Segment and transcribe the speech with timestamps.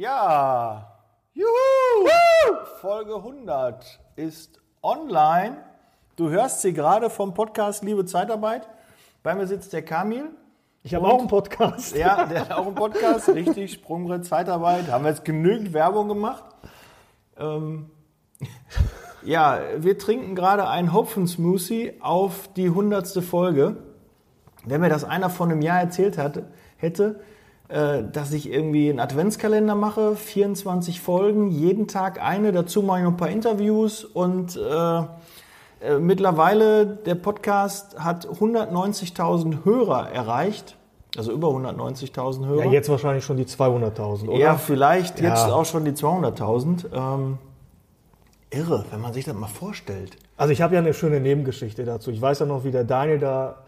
[0.00, 0.96] Ja,
[1.34, 1.46] juhu,
[2.80, 5.58] Folge 100 ist online.
[6.16, 8.66] Du hörst sie gerade vom Podcast Liebe Zeitarbeit.
[9.22, 10.30] Bei mir sitzt der Kamil.
[10.82, 11.94] Ich habe auch einen Podcast.
[11.94, 14.90] Ja, der hat auch einen Podcast, richtig, Sprungbrett Zeitarbeit.
[14.90, 16.44] Haben wir jetzt genügend Werbung gemacht.
[17.36, 17.90] Ähm,
[19.22, 23.22] ja, wir trinken gerade einen Hopfensmoothie auf die 100.
[23.22, 23.76] Folge.
[24.64, 26.42] Wenn mir das einer vor einem Jahr erzählt hat,
[26.78, 27.20] hätte,
[27.70, 33.12] dass ich irgendwie einen Adventskalender mache, 24 Folgen, jeden Tag eine, dazu mache ich noch
[33.12, 35.02] ein paar Interviews und äh,
[35.80, 40.76] äh, mittlerweile der Podcast hat 190.000 Hörer erreicht,
[41.16, 42.64] also über 190.000 Hörer.
[42.64, 44.38] Ja, jetzt wahrscheinlich schon die 200.000, oder?
[44.38, 45.28] Ja, vielleicht Ja.
[45.30, 46.86] jetzt auch schon die 200.000.
[46.92, 47.38] Ähm,
[48.50, 50.16] irre, wenn man sich das mal vorstellt.
[50.36, 52.10] Also ich habe ja eine schöne Nebengeschichte dazu.
[52.10, 53.58] Ich weiß ja noch, wie der Daniel da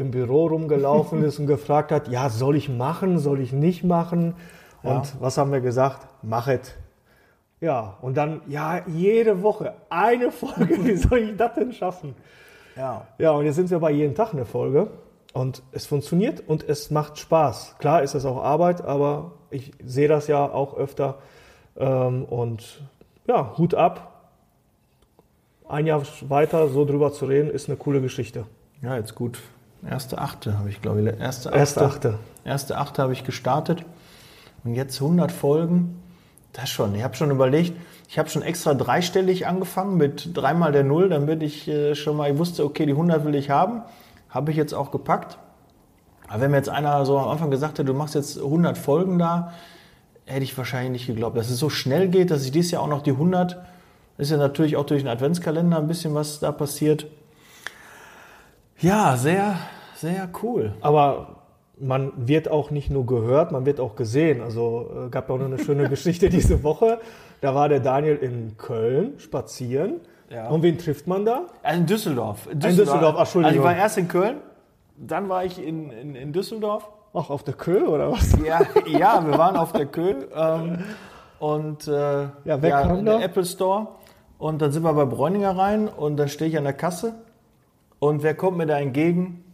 [0.00, 4.34] im Büro rumgelaufen ist und gefragt hat, ja, soll ich machen, soll ich nicht machen?
[4.82, 5.12] Und Ja.
[5.20, 6.08] was haben wir gesagt?
[6.22, 6.74] Mach es.
[7.60, 12.14] Ja, und dann, ja, jede Woche eine Folge, wie soll ich das denn schaffen?
[12.76, 13.06] Ja.
[13.18, 14.88] Ja, und jetzt sind wir bei jeden Tag eine Folge
[15.34, 17.76] und es funktioniert und es macht Spaß.
[17.78, 21.18] Klar ist das auch Arbeit, aber ich sehe das ja auch öfter
[21.76, 22.82] ähm, und
[23.26, 24.06] ja, Hut ab.
[25.68, 28.46] Ein Jahr weiter so drüber zu reden, ist eine coole Geschichte.
[28.82, 29.38] Ja, jetzt gut.
[29.88, 31.20] Erste Achte habe ich, glaube ich.
[31.20, 32.18] Erste Erste Achte.
[32.44, 33.84] Erste Achte habe ich gestartet.
[34.64, 36.02] Und jetzt 100 Folgen.
[36.52, 36.94] Das schon.
[36.94, 37.74] Ich habe schon überlegt,
[38.08, 42.32] ich habe schon extra dreistellig angefangen mit dreimal der Null, damit ich äh, schon mal,
[42.32, 43.82] ich wusste, okay, die 100 will ich haben.
[44.28, 45.38] Habe ich jetzt auch gepackt.
[46.28, 49.18] Aber wenn mir jetzt einer so am Anfang gesagt hätte, du machst jetzt 100 Folgen
[49.18, 49.52] da,
[50.26, 51.36] hätte ich wahrscheinlich nicht geglaubt.
[51.36, 53.58] Dass es so schnell geht, dass ich dieses Jahr auch noch die 100,
[54.18, 57.06] ist ja natürlich auch durch den Adventskalender ein bisschen was da passiert.
[58.80, 59.56] Ja, sehr,
[59.94, 60.72] sehr cool.
[60.80, 61.36] Aber
[61.78, 64.42] man wird auch nicht nur gehört, man wird auch gesehen.
[64.42, 67.00] Also äh, gab ja auch noch eine schöne Geschichte diese Woche.
[67.40, 70.00] Da war der Daniel in Köln spazieren.
[70.30, 70.48] Ja.
[70.48, 71.42] Und wen trifft man da?
[71.62, 72.48] Also in Düsseldorf.
[72.50, 73.44] In Düsseldorf, ach, Entschuldigung.
[73.44, 74.36] Also ich war erst in Köln,
[74.96, 76.88] dann war ich in, in, in Düsseldorf.
[77.12, 78.36] Ach, auf der Kö oder was?
[78.46, 80.84] Ja, ja, wir waren auf der Köln ähm,
[81.40, 81.92] und äh,
[82.44, 83.16] Ja, wer kam in da?
[83.16, 83.88] der Apple Store.
[84.38, 87.14] Und dann sind wir bei Bräuninger rein und dann stehe ich an der Kasse.
[88.00, 89.44] Und wer kommt mir da entgegen?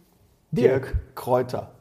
[0.51, 0.95] Dirk.
[1.13, 1.71] Kräuter.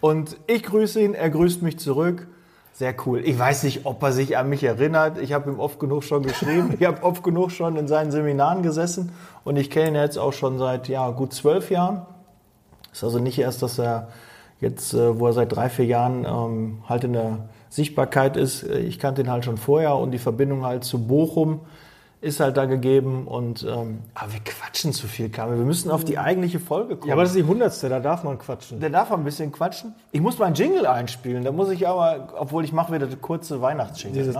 [0.00, 2.26] Und ich grüße ihn, er grüßt mich zurück.
[2.72, 3.20] Sehr cool.
[3.24, 5.18] Ich weiß nicht, ob er sich an mich erinnert.
[5.18, 6.74] Ich habe ihm oft genug schon geschrieben.
[6.78, 9.12] Ich habe oft genug schon in seinen Seminaren gesessen.
[9.44, 12.06] Und ich kenne ihn jetzt auch schon seit ja, gut zwölf Jahren.
[12.92, 14.08] Ist also nicht erst, dass er
[14.60, 18.62] jetzt, äh, wo er seit drei, vier Jahren ähm, halt in der Sichtbarkeit ist.
[18.62, 21.60] Äh, Ich kannte ihn halt schon vorher und die Verbindung halt zu Bochum
[22.20, 23.26] ist halt da gegeben.
[23.26, 25.56] Und ähm, aber wir quatschen zu viel, Kamil.
[25.58, 27.08] Wir müssen auf die eigentliche Folge kommen.
[27.08, 28.80] Ja, aber das ist die hundertste, da darf man quatschen.
[28.80, 29.94] Der darf ein bisschen quatschen.
[30.12, 31.44] Ich muss meinen Jingle einspielen.
[31.44, 34.20] Da muss ich aber, obwohl ich mache wieder kurze Weihnachtsjingle.
[34.20, 34.36] Dieses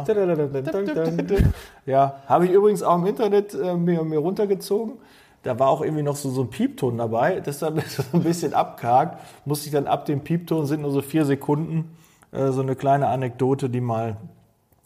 [1.40, 1.52] Ne?
[1.86, 4.98] Ja, habe ich übrigens auch im Internet äh, mir, mir runtergezogen.
[5.42, 7.40] Da war auch irgendwie noch so, so ein Piepton dabei.
[7.40, 9.18] Deshalb ist das so ein bisschen abgehakt.
[9.46, 11.96] Musste ich dann ab dem Piepton, sind nur so vier Sekunden,
[12.30, 14.18] äh, so eine kleine Anekdote, die mal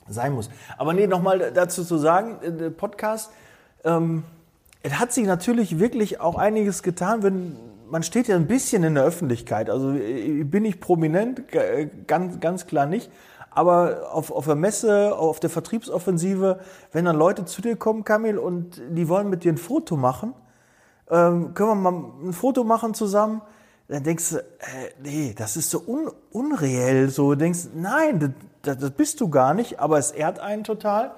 [0.09, 0.51] sein muss.
[0.77, 3.31] Aber nee, nochmal dazu zu sagen, äh, Podcast,
[3.85, 4.25] ähm,
[4.83, 7.57] es hat sich natürlich wirklich auch einiges getan, wenn
[7.91, 9.71] man steht ja ein bisschen in der Öffentlichkeit.
[9.71, 13.11] Also äh, bin ich prominent, äh, ganz, ganz klar nicht.
[13.51, 16.59] Aber auf, auf der Messe, auf der Vertriebsoffensive,
[16.93, 20.35] wenn dann Leute zu dir kommen, Kamil, und die wollen mit dir ein Foto machen,
[21.09, 23.43] ähm, können wir mal ein Foto machen zusammen?
[23.89, 24.43] Dann denkst du, äh,
[25.03, 27.11] nee, das ist so un unreell.
[27.11, 31.13] So du denkst, nein, das, das, bist du gar nicht, aber es ehrt einen total.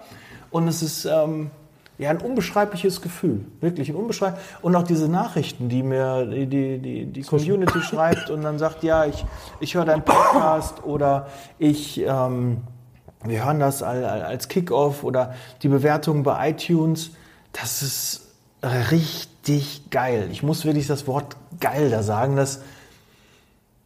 [0.50, 1.50] Und es ist ähm,
[1.98, 3.44] ja ein unbeschreibliches Gefühl.
[3.60, 4.42] Wirklich ein unbeschreiblich.
[4.62, 8.82] Und auch diese Nachrichten, die mir die, die, die, die Community schreibt und dann sagt,
[8.82, 9.24] ja, ich,
[9.60, 11.28] ich höre deinen Podcast oder
[11.58, 12.00] ich.
[12.00, 12.58] Ähm,
[13.24, 17.10] wir hören das al- al- als Kickoff oder die Bewertungen bei iTunes.
[17.52, 18.22] Das ist
[18.62, 19.35] richtig
[19.90, 20.28] geil.
[20.32, 22.36] Ich muss wirklich das Wort geil da sagen.
[22.36, 22.62] Das,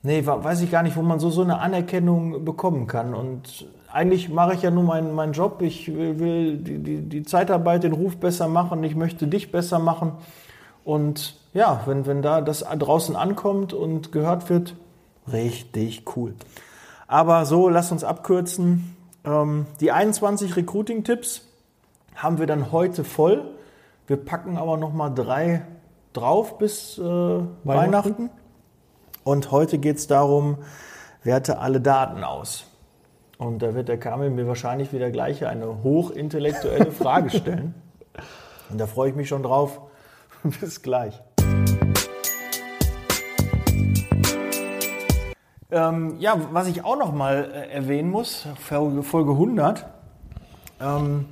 [0.02, 3.14] nee, weiß ich gar nicht, wo man so, so eine Anerkennung bekommen kann.
[3.14, 5.62] Und eigentlich mache ich ja nur meinen, meinen Job.
[5.62, 8.82] Ich will, will die, die, die Zeitarbeit, den Ruf besser machen.
[8.84, 10.12] Ich möchte dich besser machen.
[10.84, 14.74] Und ja, wenn, wenn da das draußen ankommt und gehört wird,
[15.30, 16.34] richtig cool.
[17.06, 18.96] Aber so, lass uns abkürzen.
[19.24, 21.42] Ähm, die 21 Recruiting-Tipps
[22.14, 23.50] haben wir dann heute voll.
[24.10, 25.64] Wir packen aber noch mal drei
[26.12, 27.02] drauf bis äh,
[27.62, 28.28] Weihnachten.
[29.22, 30.58] Und heute geht es darum,
[31.22, 32.66] werte alle Daten aus.
[33.38, 37.76] Und da wird der Kamil mir wahrscheinlich wieder gleich eine hochintellektuelle Frage stellen.
[38.68, 39.80] Und da freue ich mich schon drauf.
[40.42, 41.22] Bis gleich.
[45.70, 49.86] Ähm, ja, was ich auch noch mal äh, erwähnen muss, Folge, Folge 100,
[50.80, 51.26] ähm,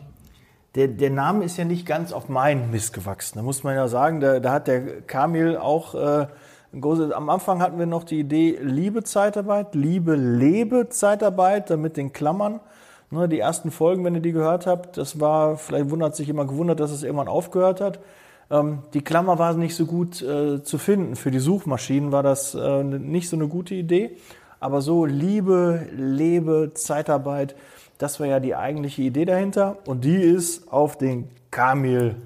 [0.75, 3.38] der, der Name ist ja nicht ganz auf meinen Mist gewachsen.
[3.38, 6.26] Da muss man ja sagen, da, da hat der Kamil auch, äh,
[6.79, 12.12] große, am Anfang hatten wir noch die Idee Liebe Zeitarbeit, Liebe Lebe Zeitarbeit, mit den
[12.12, 12.61] Klammern.
[13.11, 16.44] Ne, die ersten Folgen, wenn ihr die gehört habt, das war, vielleicht wundert sich immer
[16.44, 18.00] gewundert, dass es irgendwann aufgehört hat.
[18.50, 21.17] Ähm, die Klammer war nicht so gut äh, zu finden.
[21.17, 24.17] Für die Suchmaschinen war das äh, nicht so eine gute Idee.
[24.61, 27.55] Aber so Liebe, Lebe, Zeitarbeit,
[27.99, 29.77] das war ja die eigentliche Idee dahinter.
[29.87, 32.17] Und die ist auf den Kamil,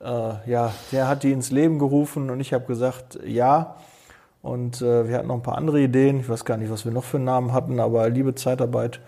[0.00, 3.76] äh, ja, der hat die ins Leben gerufen und ich habe gesagt, ja.
[4.42, 6.20] Und äh, wir hatten noch ein paar andere Ideen.
[6.20, 9.00] Ich weiß gar nicht, was wir noch für Namen hatten, aber Liebe, Zeitarbeit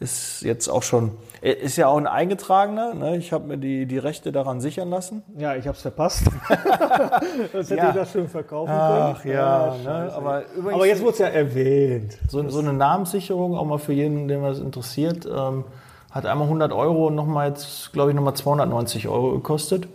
[0.00, 2.94] ist jetzt auch schon, ist ja auch ein eingetragener.
[2.94, 3.16] Ne?
[3.16, 5.22] Ich habe mir die, die Rechte daran sichern lassen.
[5.36, 6.24] Ja, ich habe es verpasst.
[7.52, 7.88] das hätte Ja.
[7.90, 9.34] ich das schön verkaufen Ach können.
[9.34, 10.12] ja, ne?
[10.14, 12.18] aber übrigens, Aber jetzt wurde es ja erwähnt.
[12.28, 15.64] so, so eine Namenssicherung, auch mal für jeden, den was interessiert, ähm,
[16.10, 19.88] hat einmal 100 Euro und nochmal jetzt, glaube ich, nochmal 290 Euro gekostet.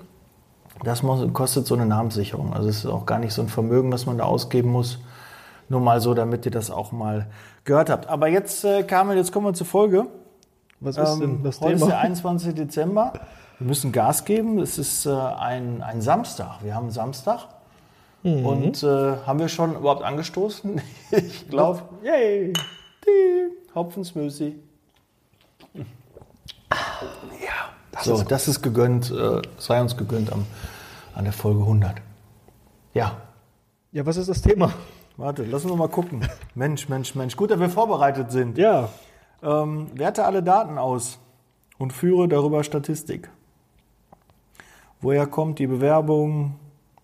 [0.84, 2.54] Das muss, kostet so eine Namenssicherung.
[2.54, 5.00] Also es ist auch gar nicht so ein Vermögen, das man da ausgeben muss.
[5.70, 7.28] Nur mal so, damit ihr das auch mal
[7.64, 8.10] gehört habt.
[8.10, 10.08] Aber jetzt, äh, Kamil, jetzt kommen wir zur Folge.
[10.84, 12.00] Was ist denn das Ähm, heute ist der Thema?
[12.02, 12.56] 21.
[12.56, 13.14] Dezember.
[13.60, 14.60] Wir müssen Gas geben.
[14.60, 16.62] Es ist äh, ein, ein Samstag.
[16.62, 17.48] Wir haben Samstag.
[18.24, 18.46] Mhm.
[18.46, 20.82] Und äh, haben wir schon überhaupt angestoßen?
[21.12, 22.54] ich glaube, Yay!
[23.06, 24.56] die Hopfensmoothie.
[26.74, 30.46] Ja, so, das ist gegönnt, äh, sei uns gegönnt am,
[31.16, 31.96] an der Folge 100.
[32.94, 33.18] Ja,
[33.92, 34.74] Ja, was ist das Thema?
[35.16, 36.28] warte, lassen wir mal gucken.
[36.56, 37.36] Mensch, Mensch, Mensch.
[37.36, 38.58] Gut, dass wir vorbereitet sind.
[38.58, 38.90] Ja,
[39.44, 41.20] Ähm, werte alle Daten aus
[41.78, 43.30] und führe darüber Statistik.
[45.02, 46.56] Woher kommt die Bewerbung?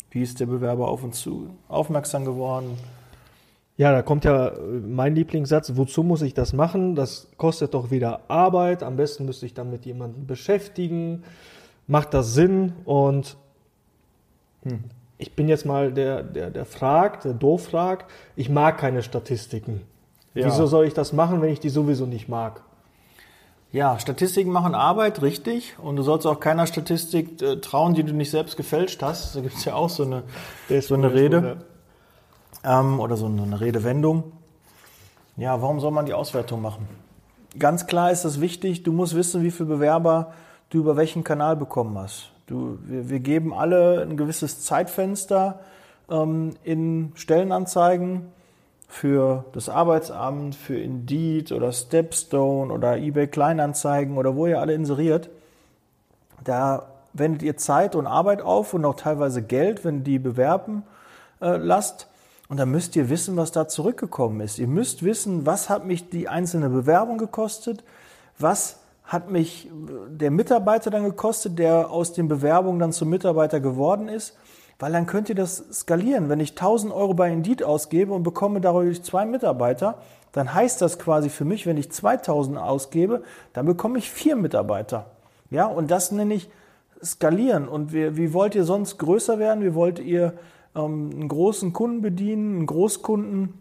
[0.09, 2.77] Wie ist der Bewerber auf uns zu aufmerksam geworden?
[3.75, 6.95] Ja, da kommt ja äh, mein Lieblingssatz, wozu muss ich das machen?
[6.95, 8.83] Das kostet doch wieder Arbeit.
[8.83, 11.23] Am besten müsste ich dann mit jemandem beschäftigen.
[11.87, 12.73] Macht das Sinn?
[12.85, 13.37] Und
[14.63, 14.85] hm,
[15.17, 18.09] ich bin jetzt mal der, der, der fragt, der doof fragt.
[18.35, 19.81] Ich mag keine Statistiken.
[20.33, 20.45] Ja.
[20.45, 22.61] Wieso soll ich das machen, wenn ich die sowieso nicht mag?
[23.71, 25.75] Ja, Statistiken machen Arbeit, richtig.
[25.79, 29.35] Und du sollst auch keiner Statistik äh, trauen, die du nicht selbst gefälscht hast.
[29.35, 30.23] Da gibt es ja auch so eine,
[30.81, 31.57] so eine Rede
[32.63, 34.31] ähm, oder so eine, eine Redewendung.
[35.37, 36.87] Ja, warum soll man die Auswertung machen?
[37.57, 40.33] Ganz klar ist das wichtig, du musst wissen, wie viele Bewerber
[40.69, 42.31] du über welchen Kanal bekommen hast.
[42.47, 45.59] Du, wir, wir geben alle ein gewisses Zeitfenster
[46.09, 48.31] ähm, in Stellenanzeigen
[48.89, 55.29] für das Arbeitsamt, für Indeed oder Stepstone oder eBay Kleinanzeigen oder wo ihr alle inseriert.
[56.43, 60.83] Da wendet ihr Zeit und Arbeit auf und auch teilweise Geld, wenn die bewerben
[61.39, 62.07] äh, lasst.
[62.49, 64.57] Und dann müsst ihr wissen, was da zurückgekommen ist.
[64.57, 67.83] Ihr müsst wissen, was hat mich die einzelne Bewerbung gekostet,
[68.39, 69.69] was hat mich äh,
[70.09, 74.35] der Mitarbeiter dann gekostet, der aus den Bewerbungen dann zum Mitarbeiter geworden ist.
[74.79, 76.29] Weil dann könnt ihr das skalieren.
[76.29, 79.97] Wenn ich 1000 Euro bei Indeed ausgebe und bekomme dadurch zwei Mitarbeiter,
[80.31, 83.23] dann heißt das quasi für mich, wenn ich 2000 ausgebe,
[83.53, 85.07] dann bekomme ich vier Mitarbeiter.
[85.51, 86.49] Ja, und das nenne ich
[87.03, 87.67] skalieren.
[87.67, 89.63] Und wie, wie wollt ihr sonst größer werden?
[89.63, 90.33] Wie wollt ihr
[90.75, 93.53] ähm, einen großen Kunden bedienen, einen Großkunden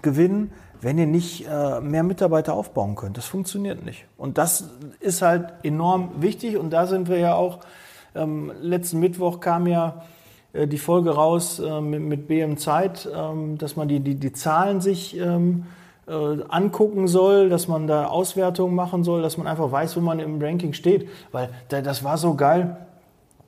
[0.00, 3.18] gewinnen, wenn ihr nicht äh, mehr Mitarbeiter aufbauen könnt?
[3.18, 4.06] Das funktioniert nicht.
[4.16, 4.70] Und das
[5.00, 6.56] ist halt enorm wichtig.
[6.56, 7.60] Und da sind wir ja auch,
[8.14, 10.04] ähm, letzten Mittwoch kam ja
[10.54, 14.80] die Folge raus äh, mit, mit BM Zeit, ähm, dass man die, die, die Zahlen
[14.80, 15.66] sich ähm,
[16.06, 16.12] äh,
[16.48, 20.40] angucken soll, dass man da Auswertungen machen soll, dass man einfach weiß, wo man im
[20.40, 21.08] Ranking steht.
[21.32, 22.76] Weil da, das war so geil,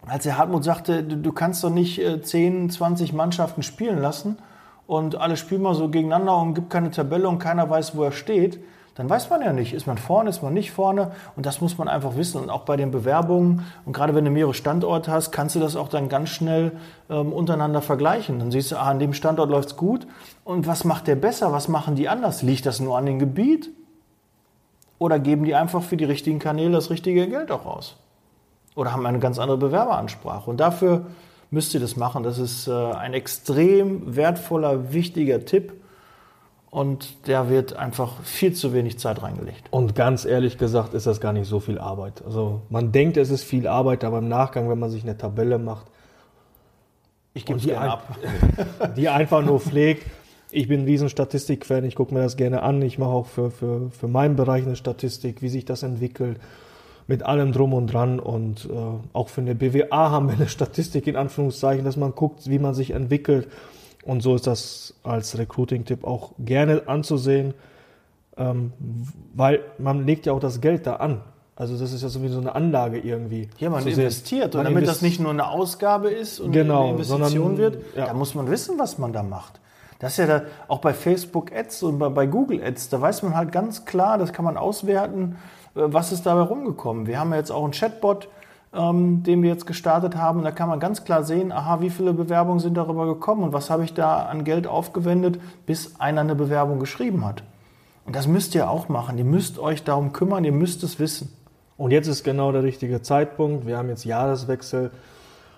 [0.07, 4.37] als der Hartmut sagte, du, kannst doch nicht äh, 10, 20 Mannschaften spielen lassen
[4.87, 8.13] und alle spielen mal so gegeneinander und gibt keine Tabelle und keiner weiß, wo er
[8.13, 8.61] steht.
[9.01, 11.79] Dann weiß man ja nicht, ist man vorne, ist man nicht vorne und das muss
[11.79, 12.39] man einfach wissen.
[12.39, 15.75] Und auch bei den Bewerbungen und gerade wenn du mehrere Standorte hast, kannst du das
[15.75, 16.73] auch dann ganz schnell
[17.09, 18.41] ähm, untereinander vergleichen.
[18.41, 20.07] Dann siehst du, ah, an dem Standort läuft's gut
[20.45, 22.43] und was macht der besser, was machen die anders?
[22.43, 23.71] Liegt das nur an dem Gebiet
[24.99, 27.97] oder geben die einfach für die richtigen Kanäle das richtige Geld auch raus?
[28.77, 30.51] Oder haben eine ganz andere Bewerberansprache?
[30.51, 31.07] Und dafür
[31.51, 32.23] müsst ihr das machen.
[32.23, 35.80] Das ist äh, ein extrem wertvoller, wichtiger Tipp.
[36.71, 39.65] Und der wird einfach viel zu wenig Zeit reingelegt.
[39.73, 42.23] Und ganz ehrlich gesagt ist das gar nicht so viel Arbeit.
[42.25, 45.59] Also man denkt, es ist viel Arbeit, aber im Nachgang, wenn man sich eine Tabelle
[45.59, 45.87] macht,
[47.35, 48.17] Ich gebe die ein- ab.
[48.97, 50.07] die einfach nur pflegt.
[50.53, 52.83] Ich bin ein riesen Statistikfan, ich gucke mir das gerne an.
[52.83, 56.39] Ich mache auch für, für, für meinen Bereich eine Statistik, wie sich das entwickelt,
[57.09, 58.21] mit allem drum und dran.
[58.21, 58.77] Und äh,
[59.13, 62.75] auch für eine BWA haben wir eine Statistik in Anführungszeichen, dass man guckt, wie man
[62.75, 63.49] sich entwickelt.
[64.05, 67.55] Und so ist das als Recruiting-Tipp auch gerne anzusehen,
[68.37, 68.73] ähm,
[69.35, 71.21] weil man legt ja auch das Geld da an.
[71.57, 73.51] Also das ist ja sowieso eine Anlage irgendwie.
[73.59, 74.55] Ja, man investiert.
[74.55, 77.59] Und Man damit invest- das nicht nur eine Ausgabe ist und Genau, eine Investition sondern-
[77.59, 78.07] wird, ja.
[78.07, 79.61] da muss man wissen, was man da macht.
[79.99, 83.23] Das ist ja da, auch bei Facebook Ads und bei, bei Google Ads, da weiß
[83.23, 85.37] man halt ganz klar, das kann man auswerten,
[85.75, 87.07] äh, was ist dabei rumgekommen.
[87.07, 88.29] Wir haben ja jetzt auch einen Chatbot,
[88.73, 90.43] ähm, den wir jetzt gestartet haben.
[90.43, 93.71] Da kann man ganz klar sehen, aha, wie viele Bewerbungen sind darüber gekommen und was
[93.71, 97.43] habe ich da an Geld aufgewendet, bis einer eine Bewerbung geschrieben hat.
[98.07, 99.19] Und das müsst ihr auch machen.
[99.19, 101.33] Ihr müsst euch darum kümmern, ihr müsst es wissen.
[101.77, 103.67] Und jetzt ist genau der richtige Zeitpunkt.
[103.67, 104.91] Wir haben jetzt Jahreswechsel.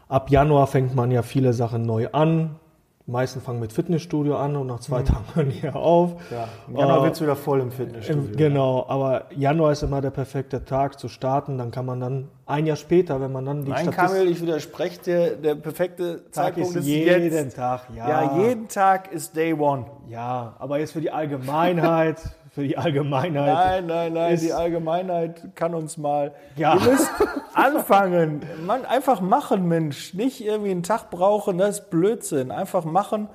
[0.09, 2.57] Ab Januar fängt man ja viele Sachen neu an.
[3.05, 6.13] Die meisten fangen mit Fitnessstudio an und nach zwei Tagen hören die ja auf.
[6.31, 8.23] Ja, im Januar Äh, wird es wieder voll im Fitnessstudio.
[8.31, 11.59] Ähm, Genau, aber Januar ist immer der perfekte Tag zu starten.
[11.59, 14.41] Dann kann man dann ein Jahr später, wenn man dann die Nein, Statistik- Kamil, ich
[14.41, 15.37] widerspreche dir.
[15.37, 17.57] Der perfekte Tag Zeitpunkt ist ist, jeden jetzt.
[17.57, 18.09] Tag, ja.
[18.09, 18.39] Ja.
[18.39, 19.85] jeden Tag ist Day One.
[20.09, 22.19] Ja, aber jetzt für die Allgemeinheit,
[22.53, 23.55] für die Allgemeinheit.
[23.55, 26.33] Nein, nein, nein, die Allgemeinheit kann uns mal.
[26.57, 26.75] Ja.
[26.75, 27.11] Ihr müsst
[27.55, 28.43] anfangen.
[28.67, 30.13] Man, einfach machen, Mensch.
[30.13, 32.51] Nicht irgendwie einen Tag brauchen, das ist Blödsinn.
[32.51, 33.29] Einfach machen.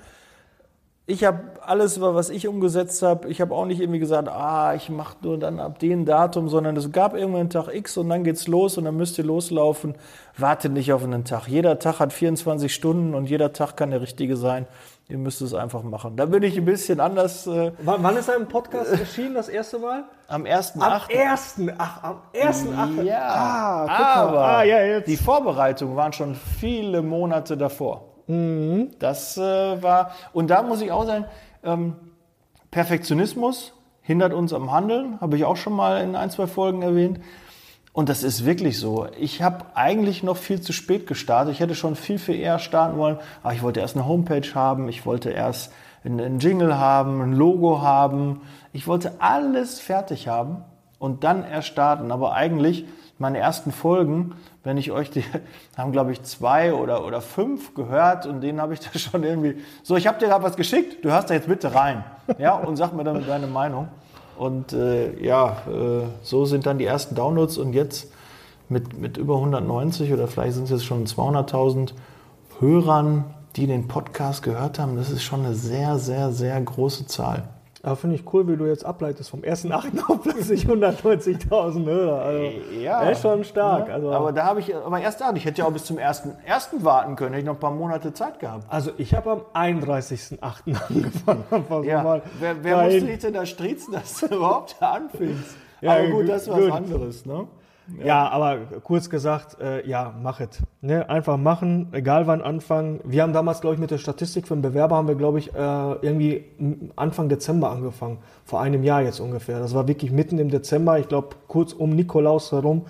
[1.09, 4.89] Ich habe alles, was ich umgesetzt habe, ich habe auch nicht irgendwie gesagt, ah, ich
[4.89, 8.47] mache nur dann ab dem Datum, sondern es gab irgendwann Tag X und dann geht's
[8.47, 9.95] los und dann müsst ihr loslaufen.
[10.37, 11.47] Wartet nicht auf einen Tag.
[11.47, 14.67] Jeder Tag hat 24 Stunden und jeder Tag kann der richtige sein.
[15.09, 16.17] Ihr müsst es einfach machen.
[16.17, 17.47] Da bin ich ein bisschen anders.
[17.47, 20.03] Äh, Wann wann ist dein Podcast erschienen, das erste Mal?
[20.27, 20.81] am 1.8.
[20.81, 21.55] Am 1.
[21.77, 23.03] Ach, am 1.8.
[23.03, 24.05] Ja, Ah, guck mal.
[24.27, 25.07] aber Ah, ja, jetzt.
[25.07, 28.03] die Vorbereitungen waren schon viele Monate davor.
[28.27, 28.91] Mhm.
[28.99, 31.23] Das äh, war, und da muss ich auch sagen,
[31.63, 31.95] ähm,
[32.71, 37.19] Perfektionismus hindert uns am Handeln, habe ich auch schon mal in ein, zwei Folgen erwähnt.
[37.97, 39.07] Und das ist wirklich so.
[39.19, 41.55] Ich habe eigentlich noch viel zu spät gestartet.
[41.55, 43.17] Ich hätte schon viel, viel eher starten wollen.
[43.41, 44.87] Aber ich wollte erst eine Homepage haben.
[44.87, 45.73] Ich wollte erst
[46.05, 48.41] einen, Jingle haben, ein Logo haben.
[48.71, 50.63] Ich wollte alles fertig haben
[50.99, 52.11] und dann erst starten.
[52.11, 52.85] Aber eigentlich
[53.17, 55.23] meine ersten Folgen, wenn ich euch die,
[55.75, 59.55] haben glaube ich zwei oder, oder fünf gehört und denen habe ich da schon irgendwie,
[59.81, 62.03] so ich habe dir gerade was geschickt, du hörst da jetzt bitte rein.
[62.37, 63.87] Ja, und sag mir dann deine Meinung.
[64.37, 68.11] Und äh, ja, äh, so sind dann die ersten Downloads und jetzt
[68.69, 71.93] mit, mit über 190 oder vielleicht sind es jetzt schon 200.000
[72.59, 73.25] Hörern,
[73.55, 77.49] die den Podcast gehört haben, das ist schon eine sehr, sehr, sehr große Zahl.
[77.83, 80.09] Aber finde ich cool, wie du jetzt ableitest vom 1.8.
[80.09, 82.21] auf plötzlich 190.000 Hörer.
[82.21, 82.43] Also,
[82.81, 83.03] Ja.
[83.03, 83.87] Er ist schon stark.
[83.87, 85.97] Ja, Also, aber da habe ich, aber erst da, ich hätte ja auch bis zum
[85.97, 88.65] ersten, ersten warten können, hätte ich noch ein paar Monate Zeit gehabt.
[88.69, 90.39] also ich habe am 31.8.
[90.89, 91.83] angefangen.
[91.87, 95.55] Ja, mal wer, wer musste dich denn da striezen, dass du überhaupt da anfängst?
[95.81, 96.71] Ja, aber gut, gut, das ist was gut.
[96.71, 97.47] anderes, ne?
[98.03, 100.61] Ja, aber kurz gesagt, äh, ja, mach es.
[100.81, 101.09] Ne?
[101.09, 102.99] Einfach machen, egal wann anfangen.
[103.03, 105.53] Wir haben damals, glaube ich, mit der Statistik für einen Bewerber haben wir, glaube ich,
[105.53, 105.57] äh,
[106.01, 106.45] irgendwie
[106.95, 108.17] Anfang Dezember angefangen.
[108.45, 109.59] Vor einem Jahr jetzt ungefähr.
[109.59, 112.85] Das war wirklich mitten im Dezember, ich glaube, kurz um Nikolaus herum.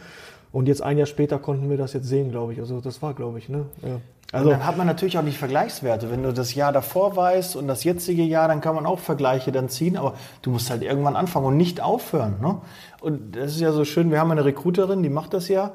[0.51, 2.59] Und jetzt ein Jahr später konnten wir das jetzt sehen, glaube ich.
[2.59, 3.65] Also das war, glaube ich, ne?
[3.83, 3.99] Ja.
[4.33, 6.11] Also Also, dann hat man natürlich auch nicht Vergleichswerte.
[6.11, 9.53] Wenn du das Jahr davor weißt und das jetzige Jahr, dann kann man auch Vergleiche
[9.53, 12.41] dann ziehen, aber du musst halt irgendwann anfangen und nicht aufhören.
[12.41, 12.59] Ne?
[12.99, 15.71] Und das ist ja so schön, wir haben eine Recruiterin, die macht das ja.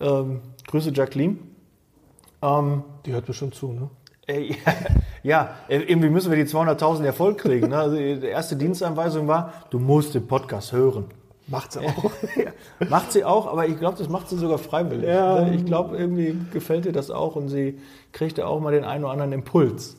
[0.00, 1.38] Ähm, Grüße Jacqueline.
[2.40, 3.90] Ähm, die hört bestimmt zu, ne?
[4.28, 4.54] Äh,
[5.24, 7.68] ja, äh, irgendwie müssen wir die 200.000 Erfolg kriegen.
[7.68, 7.78] Ne?
[7.78, 11.06] Also die erste Dienstanweisung war, du musst den Podcast hören.
[11.48, 12.10] Macht sie auch.
[12.88, 15.08] Macht sie auch, aber ich glaube, das macht sie sogar freiwillig.
[15.08, 15.40] Ja.
[15.44, 15.54] Ne?
[15.54, 17.78] Ich glaube, irgendwie gefällt ihr das auch und sie
[18.12, 19.96] kriegt da auch mal den einen oder anderen Impuls.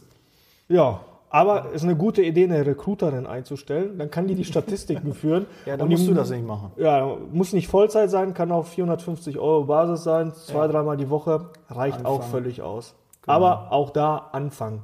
[0.67, 1.01] ja.
[1.31, 3.99] Aber ist eine gute Idee, eine Recruiterin einzustellen.
[3.99, 5.45] Dann kann die die Statistiken führen.
[5.67, 6.71] Ja, dann Und die musst du das nicht machen.
[6.77, 11.51] Ja, muss nicht Vollzeit sein, kann auch 450 Euro Basis sein, zwei, dreimal die Woche,
[11.69, 12.31] reicht auch Anfangen.
[12.31, 12.95] völlig aus.
[13.27, 14.81] Aber auch da anfangen.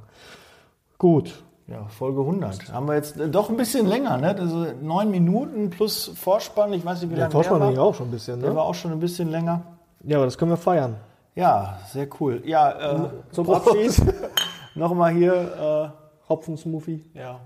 [0.98, 1.34] Gut.
[1.68, 2.72] Ja, Folge 100.
[2.72, 4.36] Haben wir jetzt äh, doch ein bisschen länger, ne?
[4.38, 6.72] Also neun Minuten plus Vorspann.
[6.72, 7.84] Ich weiß nicht, wie Der lange Vorspann der ich war.
[7.84, 8.56] auch schon ein bisschen, Der ne?
[8.56, 9.62] war auch schon ein bisschen länger.
[10.04, 10.96] Ja, aber das können wir feiern.
[11.34, 12.40] Ja, sehr cool.
[12.44, 13.50] Ja, äh, Zum.
[13.50, 14.00] Abschluss.
[14.76, 15.92] Nochmal hier.
[16.28, 17.04] Hopfensmoothie.
[17.14, 17.40] Äh, ja.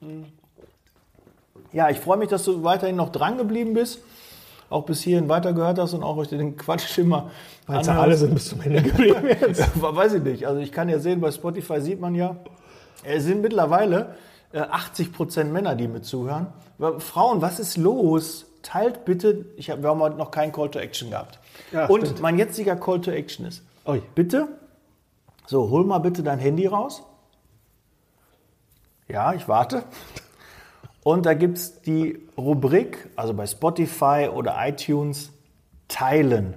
[0.00, 0.24] Hm.
[1.72, 4.00] Ja, ich freue mich, dass du weiterhin noch dran geblieben bist.
[4.70, 7.30] Auch bis hierhin weitergehört hast und auch euch den Quatsch immer
[7.66, 8.00] Weil anhörst.
[8.00, 9.80] alle sind bis zum Ende geblieben jetzt.
[9.80, 10.46] Weiß ich nicht.
[10.46, 12.36] Also ich kann ja sehen, bei Spotify sieht man ja,
[13.02, 14.14] es sind mittlerweile
[14.52, 16.46] äh, 80 Prozent Männer, die mit zuhören.
[16.98, 18.46] Frauen, was ist los?
[18.62, 21.38] Teilt bitte, ich hab, wir haben heute noch keinen Call to Action gehabt.
[21.72, 22.20] Ja, Und stimmt.
[22.20, 24.00] mein jetziger Call to Action ist, Ui.
[24.14, 24.48] bitte,
[25.46, 27.02] so, hol mal bitte dein Handy raus.
[29.08, 29.82] Ja, ich warte.
[31.02, 35.30] Und da gibt es die Rubrik, also bei Spotify oder iTunes,
[35.88, 36.54] teilen.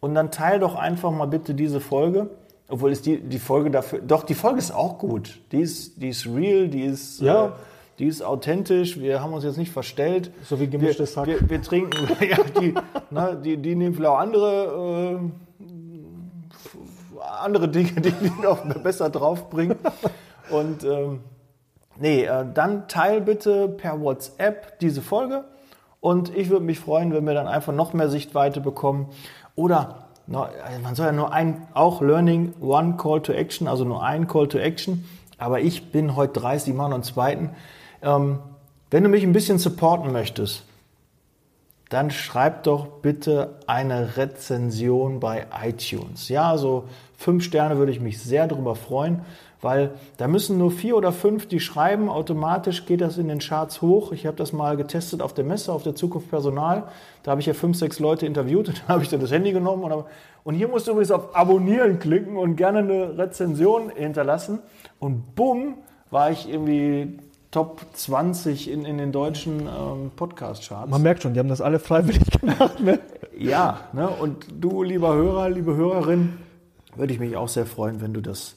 [0.00, 2.30] Und dann teil doch einfach mal bitte diese Folge
[2.72, 3.98] Obwohl ist die, die Folge dafür.
[4.00, 5.40] Doch, die Folge ist auch gut.
[5.52, 7.20] Die ist, die ist real, die ist.
[7.20, 7.48] Ja.
[7.48, 7.50] Äh,
[7.98, 10.32] die ist authentisch, wir haben uns jetzt nicht verstellt.
[10.42, 11.26] So wie gemischtes Hack.
[11.26, 12.74] Wir, wir trinken, ja, die,
[13.10, 15.20] na, die, die nehmen vielleicht auch andere,
[17.20, 19.76] äh, andere Dinge, die die noch besser draufbringen.
[20.48, 21.20] Und ähm,
[22.00, 25.44] nee, äh, dann teil bitte per WhatsApp diese Folge.
[26.00, 29.10] Und ich würde mich freuen, wenn wir dann einfach noch mehr Sichtweite bekommen.
[29.54, 34.26] Oder man soll ja nur ein, auch Learning, One Call to Action, also nur ein
[34.28, 35.04] Call to Action.
[35.38, 37.50] Aber ich bin heute 30, ich mache noch einen zweiten.
[38.02, 38.38] Ähm,
[38.90, 40.64] wenn du mich ein bisschen supporten möchtest,
[41.88, 46.28] dann schreib doch bitte eine Rezension bei iTunes.
[46.28, 46.84] Ja, so
[47.16, 49.22] fünf Sterne würde ich mich sehr darüber freuen,
[49.62, 52.08] weil da müssen nur vier oder fünf die schreiben.
[52.08, 54.10] Automatisch geht das in den Charts hoch.
[54.12, 56.88] Ich habe das mal getestet auf der Messe, auf der Zukunft Personal.
[57.22, 59.52] Da habe ich ja fünf, sechs Leute interviewt und dann habe ich dann das Handy
[59.52, 59.84] genommen.
[59.84, 60.04] Und,
[60.42, 64.58] und hier musst du übrigens auf Abonnieren klicken und gerne eine Rezension hinterlassen.
[64.98, 65.76] Und bumm,
[66.10, 67.20] war ich irgendwie
[67.52, 70.90] Top 20 in, in den deutschen ähm, Podcast-Charts.
[70.90, 72.80] Man merkt schon, die haben das alle freiwillig gemacht.
[72.80, 72.98] Ne?
[73.38, 74.08] Ja, ne?
[74.08, 76.38] und du, lieber Hörer, liebe Hörerin,
[76.96, 78.56] würde ich mich auch sehr freuen, wenn du das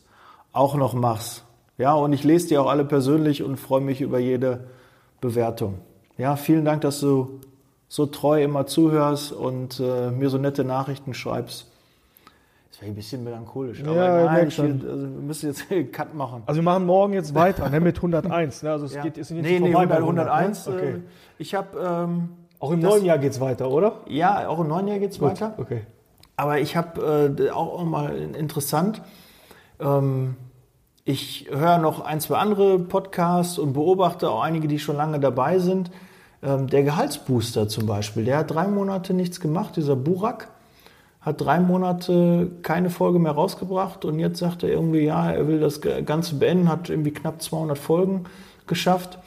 [0.56, 1.44] auch noch machst.
[1.78, 4.66] Ja, und ich lese dir auch alle persönlich und freue mich über jede
[5.22, 5.80] Bewertung.
[6.18, 7.42] Ja, vielen Dank, dass du
[7.90, 11.68] so treu immer zuhörst und äh, mir so nette Nachrichten schreibst.
[12.72, 15.92] Das wäre ein bisschen melancholisch, aber Ja, nein, ich, will- also, wir müssen jetzt einen
[15.92, 16.44] Cut machen.
[16.46, 18.64] Also wir machen morgen jetzt weiter, ne, mit 101.
[18.64, 18.72] Ne?
[18.72, 19.02] Also es Ja.
[19.04, 20.68] geht, ist nicht nee, nee, vorbei bei 101.
[20.68, 20.90] 100, ne?
[20.90, 21.04] äh, Okay.
[21.38, 24.00] Ich habe, ähm, Auch im das- neuen Jahr geht's weiter, oder?
[24.08, 25.54] ja, auch im neuen Jahr geht's weiter.
[25.58, 25.82] Okay.
[26.38, 29.02] Aber ich habe äh, auch mal interessant.
[29.80, 30.36] Ähm,
[31.04, 35.60] ich höre noch ein, zwei andere Podcasts und beobachte auch einige, die schon lange dabei
[35.60, 35.92] sind.
[36.42, 39.76] Ähm, der Gehaltsbooster zum Beispiel, der hat drei Monate nichts gemacht.
[39.76, 40.50] Dieser Burak
[41.22, 45.60] hat drei Monate keine Folge mehr rausgebracht und jetzt sagt er irgendwie, ja, er will
[45.60, 48.26] das Ganze beenden, hat irgendwie knapp 200 Folgen
[48.68, 49.18] geschafft.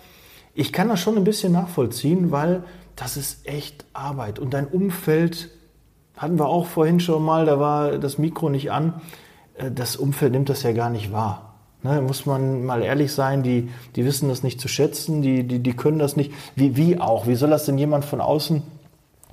[0.54, 2.62] Ich kann das schon ein bisschen nachvollziehen, weil
[2.94, 5.50] das ist echt Arbeit und dein Umfeld
[6.16, 9.00] hatten wir auch vorhin schon mal, da war das Mikro nicht an.
[9.58, 11.44] Äh, Das Umfeld nimmt das ja gar nicht wahr.
[11.82, 15.60] Ne, muss man mal ehrlich sein, die, die wissen das nicht zu schätzen, die, die,
[15.60, 16.32] die können das nicht.
[16.56, 17.28] Wie, wie auch?
[17.28, 18.64] Wie soll das denn jemand von außen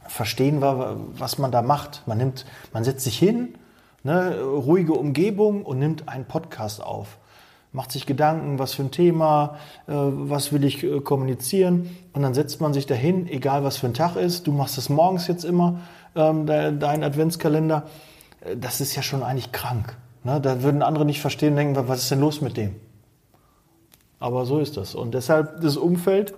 [0.08, 2.04] verstehen, wa- was man da macht?
[2.06, 3.56] Man nimmt, man setzt sich hin,
[4.04, 7.18] ne, ruhige Umgebung und nimmt einen Podcast auf.
[7.72, 9.58] Macht sich Gedanken, was für ein Thema,
[9.88, 11.90] äh, was will ich äh, kommunizieren.
[12.14, 14.46] Und dann setzt man sich dahin, egal was für ein Tag ist.
[14.46, 15.80] Du machst es morgens jetzt immer,
[16.16, 17.88] ähm, de, dein Adventskalender.
[18.56, 19.98] Das ist ja schon eigentlich krank.
[20.26, 20.42] Ne?
[20.42, 22.76] Da würden andere nicht verstehen denken, was ist denn los mit dem?
[24.20, 24.96] Aber so ist das.
[24.96, 26.34] Und deshalb das Umfeld,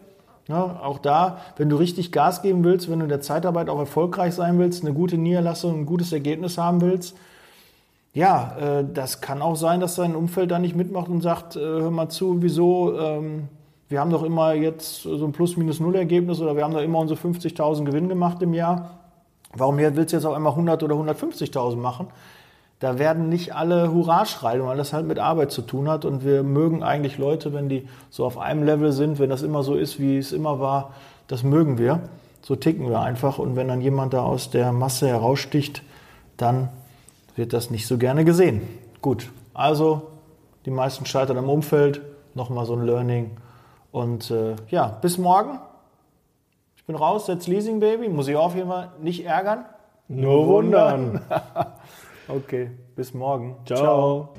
[0.48, 3.80] ne, auch da, wenn du richtig Gas geben willst, wenn du in der Zeitarbeit auch
[3.80, 7.16] erfolgreich sein willst, eine gute Niederlassung, ein gutes Ergebnis haben willst,
[8.14, 11.60] ja, äh, das kann auch sein, dass dein Umfeld da nicht mitmacht und sagt, äh,
[11.60, 13.48] hör mal zu, wieso, ähm,
[13.90, 17.86] wir haben doch immer jetzt so ein Plus-Minus-Null-Ergebnis oder wir haben doch immer unsere 50.000
[17.86, 18.98] Gewinn gemacht im Jahr.
[19.54, 22.08] Warum willst du jetzt auf einmal 100 oder 150.000 machen?
[22.80, 26.06] Da werden nicht alle Hurra schreien, weil das halt mit Arbeit zu tun hat.
[26.06, 29.64] Und wir mögen eigentlich Leute, wenn die so auf einem Level sind, wenn das immer
[29.64, 30.94] so ist, wie es immer war,
[31.28, 32.02] das mögen wir.
[32.42, 33.40] So ticken wir einfach.
[33.40, 35.82] Und wenn dann jemand da aus der Masse heraussticht,
[36.38, 36.70] dann
[37.36, 38.62] wird das nicht so gerne gesehen.
[39.02, 40.04] Gut, also
[40.66, 42.02] die meisten scheitern im Umfeld.
[42.36, 43.32] Nochmal so ein Learning.
[43.92, 45.60] Und äh, ja, bis morgen.
[46.76, 48.08] Ich bin raus, jetzt Leasing Baby.
[48.08, 49.66] Muss ich auf jeden Fall nicht ärgern.
[50.08, 51.22] Nur wundern.
[52.28, 53.56] Okay, bis morgen.
[53.66, 54.34] Ciao.